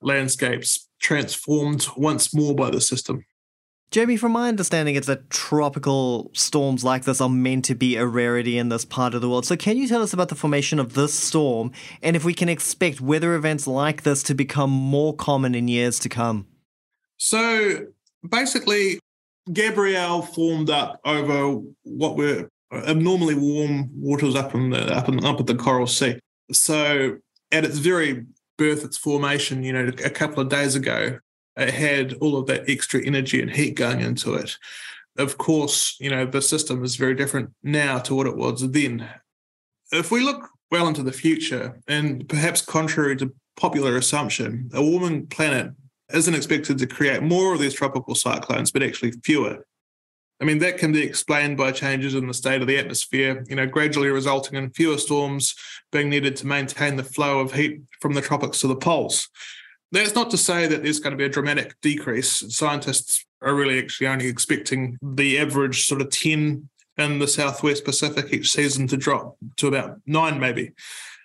landscapes 0.01 0.87
transformed 1.01 1.85
once 1.97 2.33
more 2.33 2.55
by 2.55 2.69
the 2.69 2.79
system. 2.79 3.25
Jamie, 3.89 4.17
from 4.17 4.33
my 4.33 4.49
understanding, 4.49 4.95
it's 4.95 5.07
that 5.07 5.29
tropical 5.29 6.29
storms 6.33 6.83
like 6.83 7.05
this 7.05 7.21
are 7.21 7.29
meant 7.29 7.63
to 7.65 7.75
be 7.75 7.95
a 7.95 8.05
rarity 8.05 8.57
in 8.57 8.67
this 8.67 8.83
part 8.83 9.13
of 9.13 9.21
the 9.21 9.29
world. 9.29 9.45
So, 9.45 9.55
can 9.55 9.77
you 9.77 9.87
tell 9.87 10.03
us 10.03 10.11
about 10.11 10.27
the 10.27 10.35
formation 10.35 10.77
of 10.77 10.93
this 10.93 11.13
storm 11.13 11.71
and 12.01 12.15
if 12.15 12.25
we 12.25 12.33
can 12.33 12.49
expect 12.49 12.99
weather 12.99 13.33
events 13.33 13.65
like 13.65 14.03
this 14.03 14.21
to 14.23 14.33
become 14.33 14.71
more 14.71 15.15
common 15.15 15.55
in 15.55 15.69
years 15.69 15.99
to 15.99 16.09
come? 16.09 16.47
So, 17.15 17.87
basically, 18.27 18.99
Gabrielle 19.53 20.21
formed 20.21 20.69
up 20.69 20.99
over 21.05 21.61
what 21.83 22.17
were 22.17 22.49
abnormally 22.73 23.35
warm 23.35 23.89
waters 23.95 24.35
up 24.35 24.53
in 24.53 24.71
the 24.71 24.93
up, 24.93 25.07
in, 25.07 25.23
up 25.23 25.39
at 25.39 25.47
the 25.47 25.55
Coral 25.55 25.87
Sea. 25.87 26.19
So, 26.51 27.19
at 27.53 27.63
its 27.63 27.77
very 27.77 28.25
birth, 28.57 28.83
its 28.83 28.97
formation, 28.97 29.63
you 29.63 29.71
know, 29.71 29.91
a 30.03 30.09
couple 30.09 30.41
of 30.41 30.49
days 30.49 30.75
ago, 30.75 31.19
it 31.57 31.73
had 31.73 32.13
all 32.21 32.37
of 32.37 32.47
that 32.47 32.69
extra 32.69 33.03
energy 33.03 33.41
and 33.41 33.51
heat 33.51 33.75
going 33.75 34.01
into 34.01 34.35
it. 34.35 34.57
Of 35.17 35.37
course, 35.37 35.97
you 35.99 36.09
know, 36.09 36.25
the 36.25 36.41
system 36.41 36.83
is 36.83 36.95
very 36.95 37.15
different 37.15 37.51
now 37.63 37.97
to 37.99 38.13
what 38.13 38.27
it 38.27 38.37
was 38.37 38.69
then. 38.71 39.07
If 39.91 40.11
we 40.11 40.21
look 40.21 40.49
well 40.69 40.87
into 40.87 41.03
the 41.03 41.11
future, 41.11 41.79
and 41.87 42.27
perhaps 42.29 42.61
contrary 42.61 43.15
to 43.17 43.33
popular 43.55 43.97
assumption, 43.97 44.69
a 44.73 44.83
warming 44.83 45.27
planet 45.27 45.71
isn't 46.13 46.35
expected 46.35 46.77
to 46.77 46.87
create 46.87 47.23
more 47.23 47.53
of 47.53 47.59
these 47.59 47.73
tropical 47.73 48.15
cyclones, 48.15 48.71
but 48.71 48.83
actually 48.83 49.11
fewer. 49.23 49.65
I 50.39 50.45
mean, 50.45 50.59
that 50.59 50.77
can 50.77 50.91
be 50.91 51.01
explained 51.01 51.57
by 51.57 51.71
changes 51.71 52.13
in 52.13 52.27
the 52.27 52.33
state 52.33 52.61
of 52.61 52.67
the 52.67 52.77
atmosphere, 52.77 53.43
you 53.49 53.55
know, 53.55 53.65
gradually 53.65 54.09
resulting 54.09 54.55
in 54.57 54.69
fewer 54.69 54.99
storms 54.99 55.55
being 55.91 56.09
needed 56.09 56.35
to 56.37 56.47
maintain 56.47 56.95
the 56.95 57.03
flow 57.03 57.39
of 57.39 57.53
heat 57.53 57.81
from 57.99 58.13
the 58.13 58.21
tropics 58.21 58.59
to 58.61 58.67
the 58.67 58.75
poles. 58.75 59.29
That's 59.91 60.15
not 60.15 60.29
to 60.31 60.37
say 60.37 60.67
that 60.67 60.83
there's 60.83 60.99
going 60.99 61.11
to 61.11 61.17
be 61.17 61.25
a 61.25 61.29
dramatic 61.29 61.75
decrease. 61.81 62.43
Scientists 62.55 63.25
are 63.41 63.55
really 63.55 63.79
actually 63.79 64.07
only 64.07 64.27
expecting 64.27 64.97
the 65.01 65.39
average 65.39 65.85
sort 65.85 66.01
of 66.01 66.09
10 66.09 66.69
in 66.97 67.19
the 67.19 67.27
Southwest 67.27 67.85
Pacific 67.85 68.33
each 68.33 68.51
season 68.51 68.87
to 68.87 68.97
drop 68.97 69.37
to 69.57 69.67
about 69.67 69.99
nine, 70.05 70.39
maybe. 70.39 70.73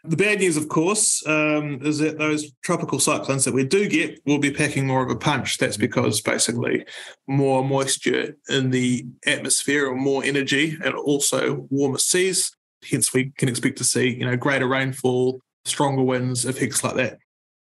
The 0.05 0.17
bad 0.17 0.41
news, 0.41 0.57
of 0.57 0.69
course, 0.69 1.25
um, 1.29 1.81
is 1.83 1.99
that 1.99 2.19
those 2.19 2.51
tropical 2.63 2.99
cyclones 2.99 3.45
that 3.45 3.55
we 3.55 3.65
do 3.65 3.89
get 3.89 4.21
will 4.27 4.39
be 4.39 4.51
packing 4.51 4.87
more 4.87 5.05
of 5.05 5.11
a 5.11 5.17
punch. 5.17 5.59
That's 5.59 5.77
because 5.77 6.21
basically 6.21 6.85
more 7.29 7.65
moisture 7.65 8.37
in 8.49 8.71
the 8.71 9.07
atmosphere 9.27 9.87
or 9.87 9.95
more 9.95 10.25
energy 10.25 10.77
and 10.85 10.95
also 10.95 11.67
warmer 11.71 11.99
seas. 11.99 12.51
Hence, 12.91 13.15
we 13.15 13.31
can 13.39 13.49
expect 13.49 13.79
to 13.79 13.85
see 13.85 14.09
you 14.09 14.25
know 14.25 14.37
greater 14.37 14.67
rainfall, 14.67 15.41
stronger 15.65 16.03
winds, 16.03 16.45
effects 16.47 16.83
like 16.83 16.97
that. 16.97 17.19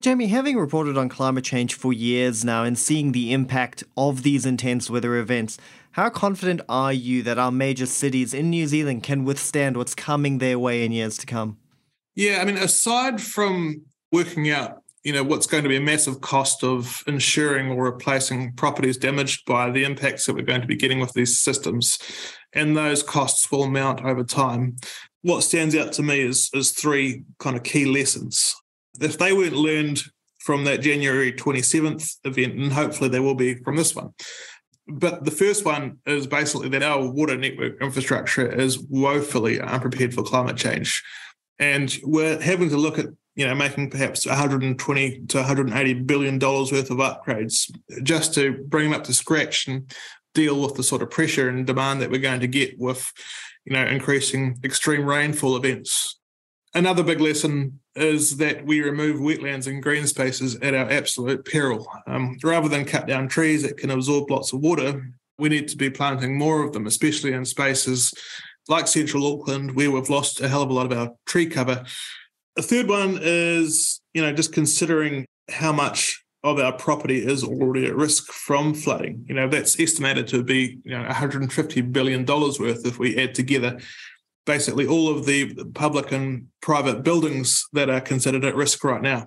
Jamie, 0.04 0.26
having 0.26 0.58
reported 0.58 0.98
on 0.98 1.08
climate 1.08 1.44
change 1.44 1.72
for 1.72 1.90
years 1.90 2.44
now 2.44 2.62
and 2.62 2.78
seeing 2.78 3.12
the 3.12 3.32
impact 3.32 3.82
of 3.96 4.22
these 4.22 4.44
intense 4.44 4.90
weather 4.90 5.16
events, 5.16 5.56
how 5.92 6.10
confident 6.10 6.60
are 6.68 6.92
you 6.92 7.22
that 7.22 7.38
our 7.38 7.50
major 7.50 7.86
cities 7.86 8.34
in 8.34 8.50
New 8.50 8.66
Zealand 8.66 9.02
can 9.02 9.24
withstand 9.24 9.78
what's 9.78 9.94
coming 9.94 10.36
their 10.36 10.58
way 10.58 10.84
in 10.84 10.92
years 10.92 11.16
to 11.16 11.26
come? 11.26 11.56
Yeah, 12.14 12.40
I 12.42 12.44
mean, 12.44 12.58
aside 12.58 13.18
from 13.18 13.86
working 14.12 14.50
out, 14.50 14.82
you 15.04 15.12
know, 15.14 15.24
what's 15.24 15.46
going 15.46 15.62
to 15.62 15.70
be 15.70 15.76
a 15.76 15.80
massive 15.80 16.20
cost 16.20 16.62
of 16.62 17.02
insuring 17.06 17.70
or 17.70 17.84
replacing 17.84 18.52
properties 18.56 18.98
damaged 18.98 19.46
by 19.46 19.70
the 19.70 19.84
impacts 19.84 20.26
that 20.26 20.34
we're 20.34 20.42
going 20.42 20.60
to 20.60 20.66
be 20.66 20.76
getting 20.76 21.00
with 21.00 21.14
these 21.14 21.40
systems, 21.40 21.98
and 22.52 22.76
those 22.76 23.02
costs 23.02 23.50
will 23.50 23.70
mount 23.70 24.04
over 24.04 24.22
time. 24.22 24.76
What 25.22 25.44
stands 25.44 25.74
out 25.74 25.94
to 25.94 26.02
me 26.02 26.20
is 26.20 26.50
is 26.52 26.72
three 26.72 27.24
kind 27.38 27.56
of 27.56 27.62
key 27.62 27.86
lessons. 27.86 28.54
If 29.00 29.18
they 29.18 29.32
weren't 29.32 29.54
learned 29.54 30.02
from 30.38 30.64
that 30.64 30.82
January 30.82 31.32
27th 31.32 32.16
event, 32.24 32.54
and 32.54 32.72
hopefully 32.72 33.08
they 33.08 33.20
will 33.20 33.34
be 33.34 33.54
from 33.54 33.76
this 33.76 33.94
one. 33.94 34.10
But 34.86 35.24
the 35.24 35.30
first 35.30 35.64
one 35.64 35.98
is 36.06 36.26
basically 36.26 36.68
that 36.70 36.82
our 36.82 37.06
water 37.06 37.36
network 37.36 37.80
infrastructure 37.80 38.46
is 38.46 38.78
woefully 38.78 39.58
unprepared 39.60 40.12
for 40.12 40.22
climate 40.22 40.58
change 40.58 41.02
and 41.58 41.96
we're 42.02 42.40
having 42.40 42.68
to 42.70 42.76
look 42.76 42.98
at 42.98 43.06
you 43.36 43.46
know 43.46 43.54
making 43.54 43.90
perhaps 43.90 44.26
120 44.26 45.26
to 45.26 45.36
180 45.38 45.94
billion 46.02 46.38
dollars 46.38 46.72
worth 46.72 46.90
of 46.90 46.98
upgrades 46.98 47.70
just 48.02 48.34
to 48.34 48.64
bring 48.68 48.90
them 48.90 48.98
up 48.98 49.04
to 49.04 49.14
scratch 49.14 49.68
and 49.68 49.92
deal 50.34 50.60
with 50.60 50.74
the 50.74 50.82
sort 50.82 51.02
of 51.02 51.10
pressure 51.10 51.48
and 51.48 51.66
demand 51.66 52.00
that 52.00 52.10
we're 52.10 52.20
going 52.20 52.40
to 52.40 52.46
get 52.46 52.78
with 52.78 53.12
you 53.64 53.72
know 53.72 53.84
increasing 53.86 54.58
extreme 54.64 55.04
rainfall 55.04 55.56
events 55.56 56.18
another 56.74 57.02
big 57.02 57.20
lesson 57.20 57.80
is 57.96 58.38
that 58.38 58.64
we 58.66 58.80
remove 58.80 59.20
wetlands 59.20 59.66
and 59.66 59.82
green 59.82 60.06
spaces 60.06 60.56
at 60.56 60.74
our 60.74 60.90
absolute 60.90 61.44
peril 61.44 61.86
um, 62.06 62.36
rather 62.42 62.68
than 62.68 62.84
cut 62.84 63.06
down 63.06 63.28
trees 63.28 63.62
that 63.62 63.76
can 63.76 63.90
absorb 63.90 64.30
lots 64.30 64.52
of 64.52 64.60
water 64.60 65.10
we 65.38 65.48
need 65.48 65.68
to 65.68 65.76
be 65.76 65.90
planting 65.90 66.36
more 66.38 66.64
of 66.64 66.72
them 66.72 66.86
especially 66.86 67.32
in 67.32 67.44
spaces 67.44 68.12
like 68.68 68.86
central 68.86 69.26
Auckland, 69.26 69.74
where 69.76 69.90
we've 69.90 70.08
lost 70.08 70.40
a 70.40 70.48
hell 70.48 70.62
of 70.62 70.70
a 70.70 70.72
lot 70.72 70.90
of 70.90 70.96
our 70.96 71.14
tree 71.26 71.46
cover. 71.46 71.84
A 72.56 72.62
third 72.62 72.88
one 72.88 73.18
is, 73.20 74.00
you 74.14 74.22
know, 74.22 74.32
just 74.32 74.52
considering 74.52 75.26
how 75.50 75.72
much 75.72 76.22
of 76.42 76.58
our 76.58 76.72
property 76.72 77.24
is 77.24 77.42
already 77.42 77.86
at 77.86 77.96
risk 77.96 78.30
from 78.30 78.74
flooding. 78.74 79.24
You 79.28 79.34
know, 79.34 79.48
that's 79.48 79.78
estimated 79.80 80.28
to 80.28 80.42
be, 80.42 80.78
you 80.84 80.92
know, 80.92 81.02
150 81.02 81.80
billion 81.82 82.24
dollars 82.24 82.60
worth 82.60 82.86
if 82.86 82.98
we 82.98 83.16
add 83.16 83.34
together 83.34 83.80
basically 84.46 84.86
all 84.86 85.08
of 85.08 85.26
the 85.26 85.54
public 85.74 86.12
and 86.12 86.48
private 86.60 87.02
buildings 87.02 87.66
that 87.72 87.90
are 87.90 88.00
considered 88.00 88.44
at 88.44 88.54
risk 88.54 88.84
right 88.84 89.02
now. 89.02 89.26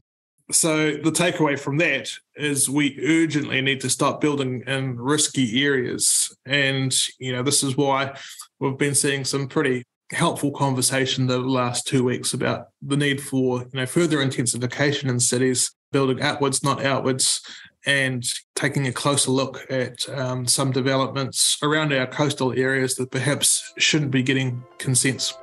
So 0.51 0.91
the 0.91 1.11
takeaway 1.11 1.59
from 1.59 1.77
that 1.77 2.09
is 2.35 2.69
we 2.69 2.97
urgently 3.03 3.59
need 3.61 3.81
to 3.81 3.89
stop 3.89 4.21
building 4.21 4.63
in 4.65 4.97
risky 4.97 5.61
areas. 5.63 6.33
And, 6.45 6.95
you 7.19 7.33
know, 7.33 7.43
this 7.43 7.63
is 7.63 7.75
why 7.75 8.17
we've 8.59 8.77
been 8.77 8.95
seeing 8.95 9.25
some 9.25 9.49
pretty 9.49 9.83
helpful 10.11 10.51
conversation 10.51 11.27
the 11.27 11.37
last 11.37 11.85
two 11.85 12.01
weeks 12.03 12.33
about 12.33 12.67
the 12.81 12.95
need 12.95 13.21
for, 13.21 13.59
you 13.59 13.69
know, 13.73 13.85
further 13.85 14.21
intensification 14.21 15.09
in 15.09 15.19
cities, 15.19 15.71
building 15.91 16.21
outwards, 16.21 16.63
not 16.63 16.85
outwards, 16.85 17.41
and 17.87 18.23
taking 18.53 18.85
a 18.85 18.91
closer 18.91 19.31
look 19.31 19.65
at 19.71 20.07
um, 20.09 20.45
some 20.45 20.71
developments 20.71 21.57
around 21.63 21.93
our 21.93 22.05
coastal 22.05 22.51
areas 22.51 22.95
that 22.95 23.09
perhaps 23.09 23.73
shouldn't 23.77 24.11
be 24.11 24.21
getting 24.21 24.61
consents. 24.77 25.33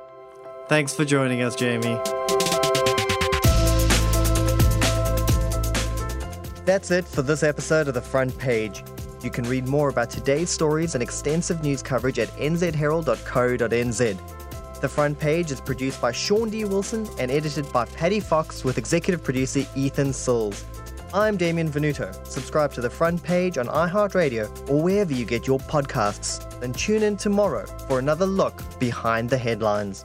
Thanks 0.69 0.93
for 0.93 1.05
joining 1.05 1.41
us, 1.41 1.55
Jamie. 1.55 1.99
That's 6.65 6.91
it 6.91 7.05
for 7.05 7.21
this 7.21 7.43
episode 7.43 7.87
of 7.87 7.93
The 7.95 8.01
Front 8.01 8.37
Page. 8.37 8.83
You 9.21 9.31
can 9.31 9.45
read 9.45 9.67
more 9.67 9.89
about 9.89 10.11
today's 10.11 10.49
stories 10.49 10.93
and 10.93 11.01
extensive 11.01 11.63
news 11.63 11.81
coverage 11.81 12.19
at 12.19 12.27
nzherald.co.nz. 12.29 14.81
The 14.81 14.89
Front 14.89 15.19
Page 15.19 15.51
is 15.51 15.61
produced 15.61 16.01
by 16.01 16.11
Shaun 16.11 16.49
D. 16.51 16.65
Wilson 16.65 17.07
and 17.17 17.31
edited 17.31 17.71
by 17.71 17.85
Paddy 17.85 18.19
Fox 18.19 18.63
with 18.63 18.77
executive 18.77 19.23
producer 19.23 19.65
Ethan 19.75 20.13
Sills. 20.13 20.63
I'm 21.15 21.37
Damien 21.37 21.69
Venuto. 21.71 22.11
Subscribe 22.27 22.73
to 22.73 22.81
The 22.81 22.89
Front 22.89 23.23
Page 23.23 23.57
on 23.57 23.67
iHeartRadio 23.67 24.69
or 24.69 24.83
wherever 24.83 25.13
you 25.13 25.23
get 25.23 25.47
your 25.47 25.59
podcasts. 25.59 26.59
Then 26.59 26.73
tune 26.73 27.03
in 27.03 27.15
tomorrow 27.15 27.65
for 27.87 27.99
another 27.99 28.25
look 28.25 28.61
behind 28.81 29.29
the 29.29 29.37
headlines. 29.37 30.03